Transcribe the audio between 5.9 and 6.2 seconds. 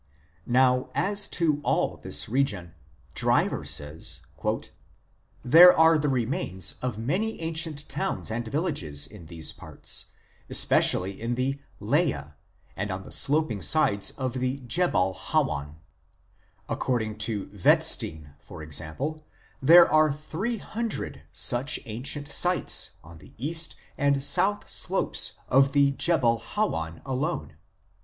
the